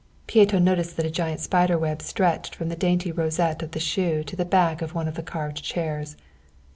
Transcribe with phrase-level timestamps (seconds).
[0.25, 4.23] Pieto noticed that a giant spider web stretched from the dainty rosette of the shoe
[4.23, 6.17] to the back of one of the carved chairs.